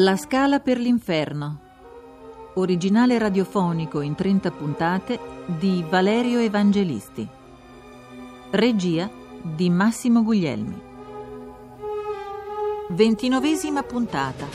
[0.00, 1.58] La scala per l'inferno.
[2.54, 7.26] Originale radiofonico in 30 puntate di Valerio Evangelisti.
[8.50, 9.10] Regia
[9.42, 10.80] di Massimo Guglielmi.
[12.90, 14.46] Ventinovesima puntata.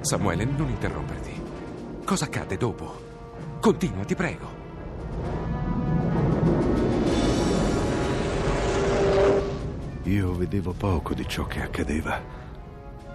[0.00, 1.42] Samuele, non interromperti.
[2.02, 2.98] Cosa accade dopo?
[3.60, 4.57] Continua, ti prego.
[10.08, 12.18] Io vedevo poco di ciò che accadeva.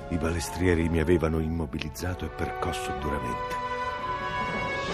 [0.10, 3.56] I balestrieri mi avevano immobilizzato e percosso duramente.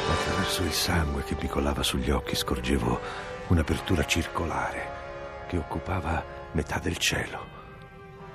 [0.10, 3.00] Attraverso il sangue che mi colava sugli occhi scorgevo
[3.48, 7.46] un'apertura circolare che occupava metà del cielo.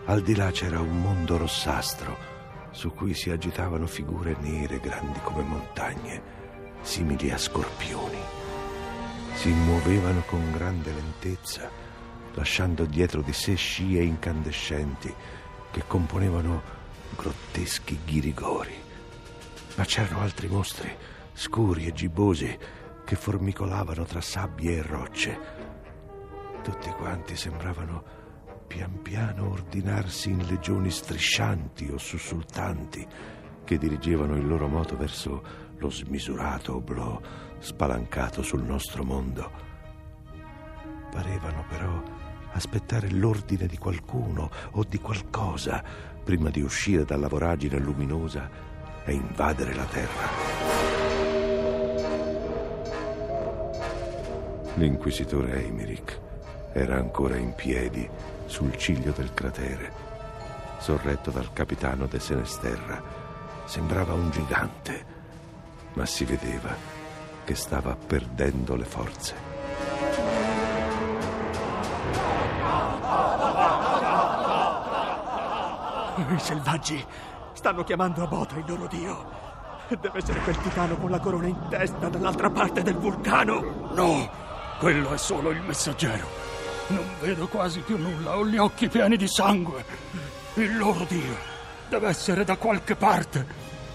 [0.04, 2.18] Al di là c'era un mondo rossastro
[2.70, 6.22] su cui si agitavano figure nere grandi come montagne,
[6.82, 8.18] simili a scorpioni.
[9.32, 11.70] Si muovevano con grande lentezza,
[12.34, 15.12] lasciando dietro di sé scie incandescenti
[15.70, 16.62] che componevano
[17.16, 18.74] grotteschi ghirigori.
[19.76, 20.94] Ma c'erano altri mostri,
[21.32, 22.58] scuri e gibbosi,
[23.04, 25.38] che formicolavano tra sabbie e rocce.
[26.62, 28.22] Tutti quanti sembravano
[28.66, 33.06] pian piano ordinarsi in legioni striscianti o sussultanti
[33.64, 35.42] che dirigevano il loro moto verso
[35.78, 37.20] lo smisurato oblò
[37.58, 39.50] spalancato sul nostro mondo.
[41.10, 42.02] Parevano però
[42.54, 45.82] aspettare l'ordine di qualcuno o di qualcosa
[46.24, 48.48] prima di uscire dalla voragine luminosa
[49.04, 50.72] e invadere la terra.
[54.76, 56.18] L'inquisitore Emmerich
[56.72, 58.08] era ancora in piedi
[58.46, 59.92] sul ciglio del cratere,
[60.78, 63.02] sorretto dal capitano de Senesterra.
[63.66, 65.04] Sembrava un gigante,
[65.94, 66.74] ma si vedeva
[67.44, 69.53] che stava perdendo le forze.
[76.16, 77.04] I selvaggi
[77.52, 79.42] stanno chiamando a Bota il loro dio.
[79.88, 83.90] Deve essere quel titano con la corona in testa dall'altra parte del vulcano.
[83.94, 84.30] No,
[84.78, 86.26] quello è solo il messaggero.
[86.88, 89.84] Non vedo quasi più nulla, ho gli occhi pieni di sangue.
[90.54, 91.36] Il loro dio
[91.88, 93.46] deve essere da qualche parte,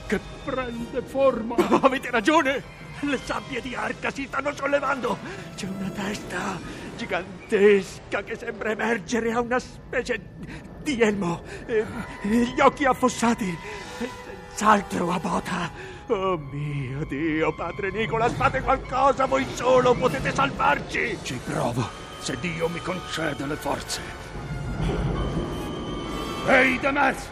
[0.08, 1.56] che prende forma.
[1.56, 2.78] Oh, avete ragione!
[3.02, 5.18] Le sabbie di arca si stanno sollevando.
[5.56, 6.60] C'è una testa
[7.00, 10.20] gigantesca che sembra emergere a una specie
[10.84, 11.42] di elmo.
[11.66, 11.86] E,
[12.24, 13.58] gli occhi affossati.
[14.60, 15.72] Senz'altro a bota.
[16.08, 21.18] Oh mio Dio, padre Nicola, fate qualcosa, voi solo potete salvarci.
[21.22, 21.88] Ci provo,
[22.20, 24.02] se Dio mi concede le forze.
[26.48, 27.30] Ehi, Demes!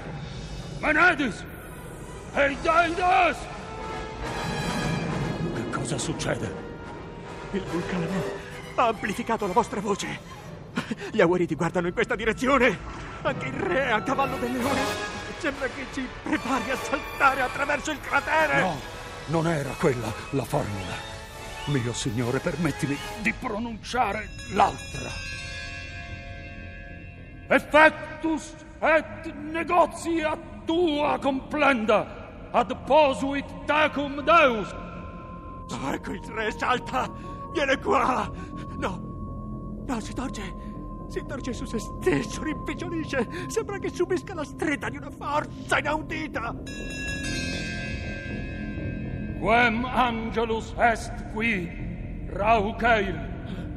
[0.80, 1.44] Menedis!
[2.36, 3.38] Ehi, Daidas!
[5.56, 6.66] Che cosa succede?
[7.52, 8.06] Il vulcano
[8.84, 10.20] ha amplificato la vostra voce.
[11.12, 12.78] Gli agueriti guardano in questa direzione.
[13.22, 14.82] Anche il re a cavallo del leone.
[15.40, 18.60] Sembra che ci prepari a saltare attraverso il cratere.
[18.60, 18.80] No,
[19.28, 21.16] non era quella la formula.
[21.66, 25.10] Mio signore, permettimi di pronunciare l'altra.
[27.50, 34.74] Effectus et negotia tua complenda ad posuit tecum Deus.
[35.70, 37.10] Oh, ecco il re salta.
[37.54, 38.30] Viene qua.
[38.80, 40.76] No, no, si torce.
[41.10, 43.28] Si torce su se stesso, rimpicciolisce.
[43.48, 46.54] Sembra che subisca la stretta di una forza inaudita.
[49.40, 51.70] Quem angelus est qui,
[52.34, 53.16] Raucheil,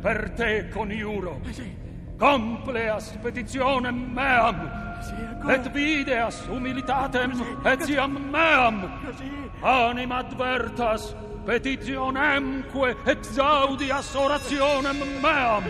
[0.01, 1.41] per te coniuro.
[1.45, 1.79] Eh sì,
[2.19, 5.55] Compleas petitionem meam, sì, ancora.
[5.55, 9.01] et videas humilitatem Così, etiam meam.
[9.05, 9.31] Così.
[9.61, 11.15] Anima advertas
[11.50, 15.64] petitionemque exaudias orationem meam.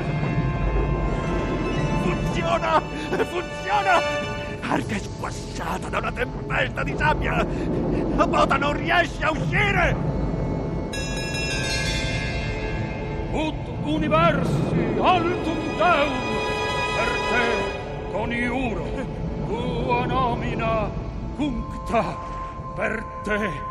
[2.02, 2.82] Funziona!
[3.24, 3.94] Funziona!
[4.60, 7.46] Arca è squassata da una tempesta di sabbia!
[8.14, 9.96] La bota non riesce a uscire!
[13.32, 16.12] Ut universi altum Deum
[16.96, 17.46] per te
[18.12, 18.84] coniuro
[19.46, 20.90] tua nomina
[21.36, 22.04] cuncta
[22.74, 23.69] per te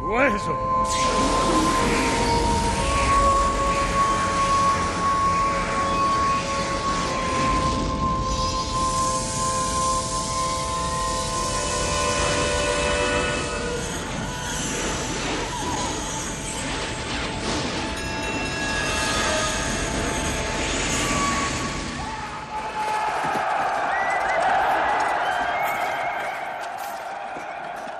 [0.00, 0.58] 为什么？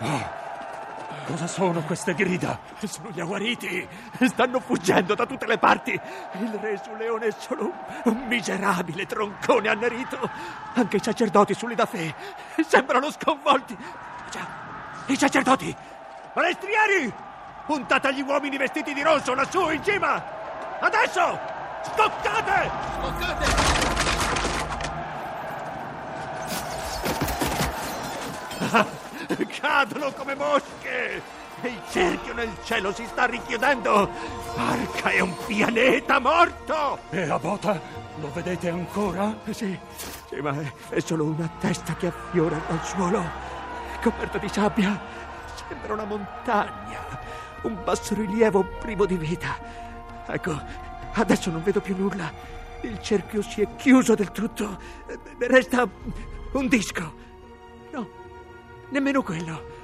[0.00, 0.37] 啊！
[1.28, 2.58] Queso sono queste grida?
[2.84, 3.86] Sono gli aguariti.
[4.22, 5.92] Stanno fuggendo da tutte le parti.
[5.92, 7.72] Il re sul leone è solo un,
[8.04, 10.18] un miserabile troncone annerito.
[10.72, 12.14] Anche i sacerdoti sulle da fe
[12.66, 13.76] sembrano sconvolti.
[14.30, 14.46] Già,
[15.06, 15.76] i sacerdoti!
[16.32, 17.12] Balestrieri!
[17.66, 20.24] Puntate agli uomini vestiti di rosso lassù in cima!
[20.80, 21.38] Adesso!
[21.82, 22.70] Scoccate!
[23.00, 23.76] Scoccate!
[29.60, 31.36] Cadono come mosche!
[31.60, 34.08] E il cerchio nel cielo si sta richiudendo!
[34.56, 36.98] Arca è un pianeta morto!
[37.10, 37.80] E a bota?
[38.20, 39.36] Lo vedete ancora?
[39.50, 39.78] Sì,
[40.28, 43.22] sì, ma è, è solo una testa che affiora dal suolo,
[44.02, 45.00] coperta di sabbia.
[45.68, 47.00] Sembra una montagna,
[47.62, 49.56] un bassorilievo privo di vita.
[50.26, 50.60] Ecco,
[51.14, 52.32] adesso non vedo più nulla.
[52.82, 54.78] Il cerchio si è chiuso del tutto.
[55.38, 55.88] Resta
[56.52, 57.12] un disco.
[57.92, 58.08] No,
[58.90, 59.76] nemmeno quello.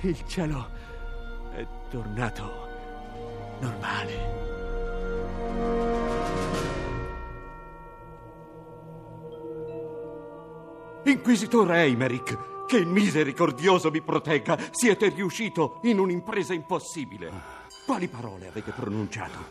[0.00, 0.68] Il cielo
[1.54, 2.68] è tornato
[3.60, 4.40] normale.
[11.04, 17.30] Inquisitore Eimerick, che il misericordioso mi protegga, siete riuscito in un'impresa impossibile.
[17.84, 19.50] Quali parole avete pronunciato?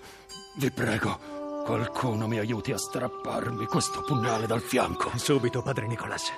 [0.56, 5.12] Vi prego, qualcuno mi aiuti a strapparmi questo pugnale dal fianco.
[5.18, 6.31] Subito, padre Nicolas.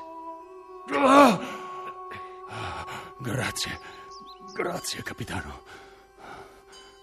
[0.92, 1.63] Ah!
[3.24, 3.80] Grazie,
[4.54, 5.62] grazie, capitano.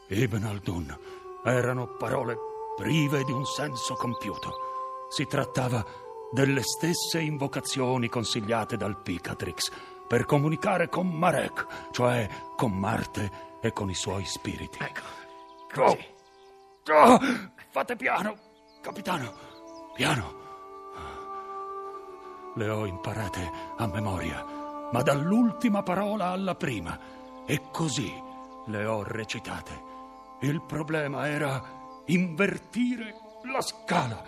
[0.08, 0.99] Ibn Aldun
[1.44, 2.37] erano parole
[2.76, 5.06] prive di un senso compiuto.
[5.08, 5.82] Si trattava
[6.31, 9.70] delle stesse invocazioni consigliate dal Picatrix
[10.06, 14.78] per comunicare con Marek, cioè con Marte e con i suoi spiriti.
[14.78, 15.19] Ecco,
[15.76, 15.96] Oh,
[16.93, 17.19] oh,
[17.70, 18.37] fate piano,
[18.82, 19.32] capitano,
[19.94, 20.38] piano.
[22.56, 24.44] Le ho imparate a memoria,
[24.92, 26.98] ma dall'ultima parola alla prima,
[27.46, 28.12] e così
[28.66, 29.88] le ho recitate.
[30.40, 31.62] Il problema era
[32.06, 33.14] invertire
[33.50, 34.22] la scala,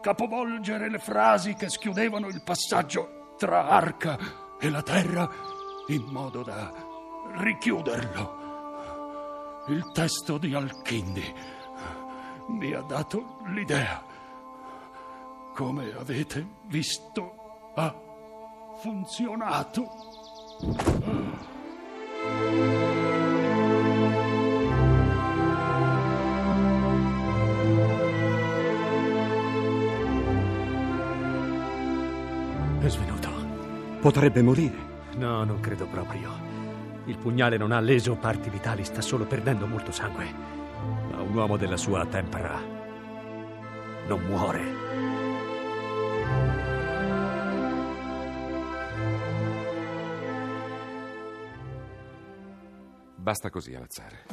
[0.00, 4.18] capovolgere le frasi che schiudevano il passaggio tra Arca
[4.58, 5.28] e la Terra
[5.88, 6.72] in modo da
[7.38, 8.40] richiuderlo.
[9.68, 11.34] Il testo di Alchindi
[12.48, 14.04] mi ha dato l'idea.
[15.54, 17.94] Come avete visto, ha
[18.82, 19.88] funzionato.
[32.80, 33.30] È svenuto.
[34.00, 34.74] Potrebbe morire.
[35.16, 36.32] No, non credo proprio.
[37.04, 40.26] Il pugnale non ha leso parti vitali, sta solo perdendo molto sangue.
[41.12, 42.58] Ma un uomo della sua tempera
[44.08, 44.81] non muore.
[53.22, 54.24] Basta così, Alazzare.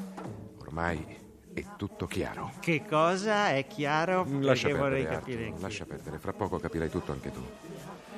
[0.62, 1.06] Ormai
[1.54, 2.54] è tutto chiaro.
[2.60, 4.26] Che cosa è chiaro?
[4.40, 5.44] Lascia Perché vorrei perdere, capire.
[5.46, 6.18] Arthur, lascia perdere.
[6.18, 7.40] Fra poco capirai tutto anche tu.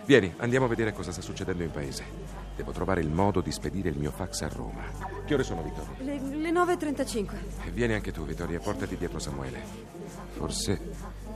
[0.05, 2.05] Vieni, andiamo a vedere cosa sta succedendo in paese.
[2.55, 4.83] Devo trovare il modo di spedire il mio fax a Roma.
[5.25, 5.93] Che ore sono, Vittorio?
[5.97, 7.31] Le, le 9.35.
[7.65, 9.61] E Vieni anche tu, Vittoria, e portati dietro Samuele.
[10.29, 10.79] Forse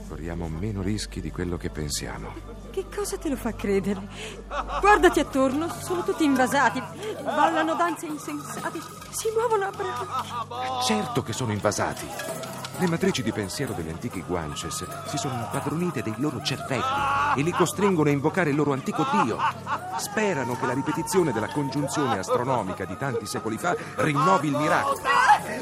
[0.08, 2.55] corriamo meno rischi di quello che pensiamo.
[2.76, 4.06] Che cosa te lo fa credere?
[4.82, 6.82] Guardati attorno, sono tutti invasati.
[7.22, 10.82] Ballano danze insensate, si muovono a braccia.
[10.82, 12.06] Certo che sono invasati.
[12.76, 16.82] Le matrici di pensiero degli antichi Guances si sono impadronite dei loro cervelli
[17.36, 19.38] e li costringono a invocare il loro antico dio.
[19.96, 25.00] Sperano che la ripetizione della congiunzione astronomica di tanti secoli fa rinnovi il miracolo.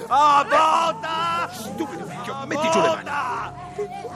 [0.09, 1.49] A boda!
[1.52, 3.11] Stupido vecchio, metti giù le mani.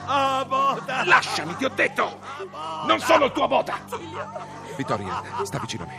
[0.07, 1.05] A boda!
[1.05, 2.28] Lasciami, ti ho detto!
[2.89, 3.79] Non sono il tuo bota!
[4.75, 5.97] Vittoria, sta vicino a me.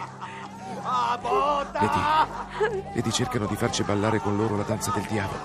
[1.71, 5.39] Vedi, vedi, cercano di farci ballare con loro la danza del diavolo.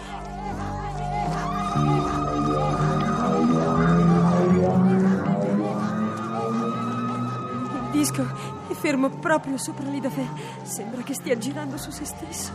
[7.75, 8.27] Il disco
[8.69, 10.25] è fermo proprio sopra l'Idafè.
[10.63, 12.53] Sembra che stia girando su se stesso.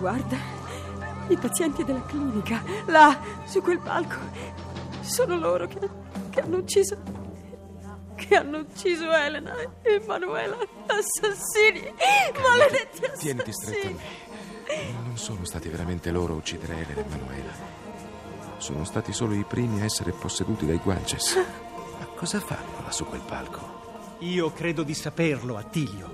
[0.00, 0.36] Guarda,
[1.28, 4.16] i pazienti della clinica, là, su quel palco,
[5.02, 5.78] sono loro che,
[6.30, 7.17] che hanno ucciso.
[8.18, 10.56] Che hanno ucciso Elena e Manuela.
[10.86, 11.94] Assassini!
[12.42, 13.18] Maledetti assassini!
[13.18, 14.92] Tieniti stretto a me.
[15.04, 17.52] Non sono stati veramente loro a uccidere Elena e Manuela.
[18.56, 21.36] Sono stati solo i primi a essere posseduti dai Guances.
[21.36, 24.16] Ma cosa fanno là su quel palco?
[24.18, 26.12] Io credo di saperlo, Attilio.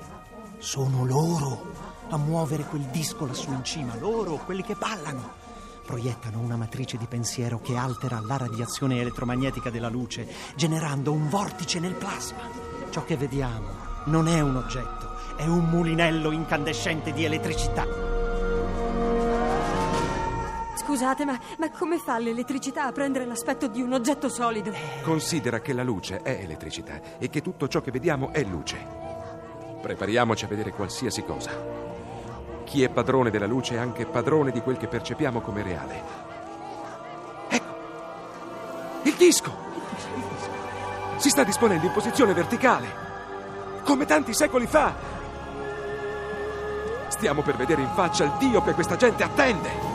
[0.59, 1.73] Sono loro
[2.11, 3.97] a muovere quel disco lassù in cima.
[3.97, 5.33] Loro, quelli che ballano.
[5.85, 10.27] Proiettano una matrice di pensiero che altera la radiazione elettromagnetica della luce,
[10.57, 12.49] generando un vortice nel plasma.
[12.89, 13.69] Ciò che vediamo
[14.07, 17.87] non è un oggetto, è un mulinello incandescente di elettricità.
[20.77, 24.73] Scusate, ma, ma come fa l'elettricità a prendere l'aspetto di un oggetto solido?
[25.03, 28.77] Considera che la luce è elettricità e che tutto ciò che vediamo è luce.
[29.83, 31.94] Prepariamoci a vedere qualsiasi cosa.
[32.65, 36.03] Chi è padrone della luce è anche padrone di quel che percepiamo come reale.
[37.49, 37.77] Ecco!
[39.03, 39.55] Il disco!
[41.17, 42.87] Si sta disponendo in posizione verticale,
[43.85, 44.95] come tanti secoli fa.
[47.09, 49.94] Stiamo per vedere in faccia il Dio che questa gente attende.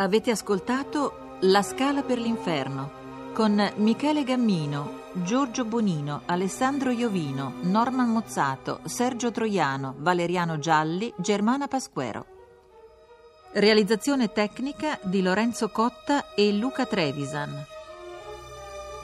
[0.00, 2.90] Avete ascoltato La Scala per l'Inferno
[3.34, 12.24] con Michele Gammino, Giorgio Bonino, Alessandro Iovino, Norman Mozzato, Sergio Troiano, Valeriano Gialli, Germana Pasquero.
[13.52, 17.62] Realizzazione tecnica di Lorenzo Cotta e Luca Trevisan.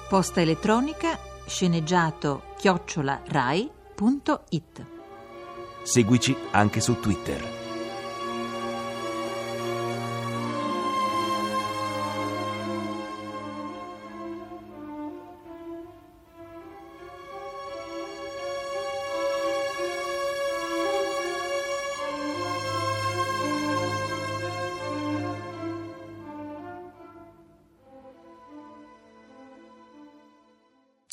[0.08, 4.86] Posta elettronica sceneggiato chiocciola rai.it.
[5.82, 7.55] Seguici anche su Twitter.